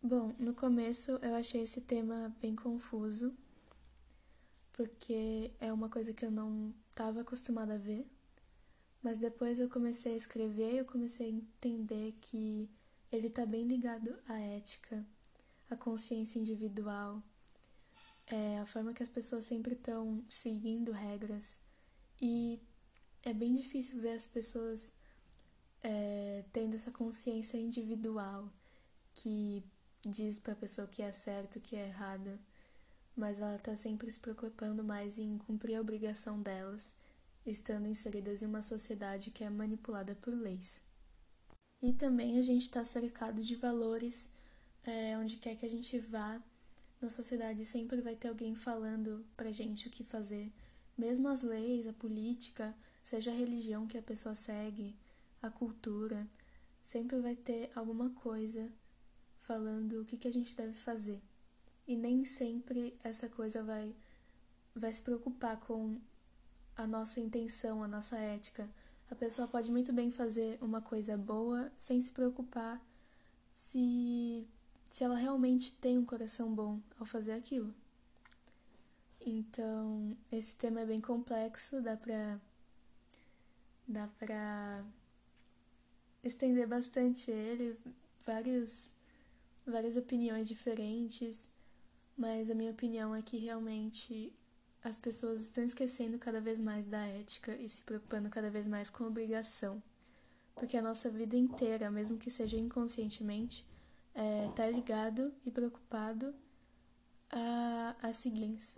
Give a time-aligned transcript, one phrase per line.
[0.00, 3.34] Bom, no começo eu achei esse tema bem confuso,
[4.72, 8.06] porque é uma coisa que eu não estava acostumada a ver.
[9.02, 12.70] Mas depois eu comecei a escrever e eu comecei a entender que
[13.10, 15.04] ele está bem ligado à ética,
[15.68, 17.20] à consciência individual,
[18.28, 21.60] é, a forma que as pessoas sempre estão seguindo regras.
[22.22, 22.60] E
[23.24, 24.92] é bem difícil ver as pessoas
[25.82, 28.48] é, tendo essa consciência individual
[29.12, 29.64] que
[30.08, 32.38] diz para a pessoa que é certo, que é errado,
[33.14, 36.94] mas ela está sempre se preocupando mais em cumprir a obrigação delas,
[37.44, 40.82] estando inseridas em uma sociedade que é manipulada por leis.
[41.82, 44.30] E também a gente está cercado de valores
[44.82, 46.42] é, onde quer que a gente vá.
[47.00, 50.52] Na sociedade sempre vai ter alguém falando pra gente o que fazer.
[50.96, 54.96] Mesmo as leis, a política, seja a religião que a pessoa segue,
[55.40, 56.26] a cultura,
[56.82, 58.68] sempre vai ter alguma coisa
[59.48, 61.22] falando o que, que a gente deve fazer.
[61.86, 63.96] E nem sempre essa coisa vai,
[64.74, 65.98] vai se preocupar com
[66.76, 68.68] a nossa intenção, a nossa ética.
[69.10, 72.78] A pessoa pode muito bem fazer uma coisa boa sem se preocupar
[73.54, 74.46] se,
[74.90, 77.74] se ela realmente tem um coração bom ao fazer aquilo.
[79.18, 82.38] Então, esse tema é bem complexo, dá pra.
[83.86, 84.84] dá pra
[86.22, 87.78] estender bastante ele,
[88.26, 88.97] vários
[89.70, 91.50] várias opiniões diferentes,
[92.16, 94.32] mas a minha opinião é que realmente
[94.82, 98.88] as pessoas estão esquecendo cada vez mais da ética e se preocupando cada vez mais
[98.88, 99.82] com a obrigação.
[100.54, 103.64] Porque a nossa vida inteira, mesmo que seja inconscientemente,
[104.14, 106.34] é, tá ligado e preocupado
[107.30, 108.74] a, a seguintes.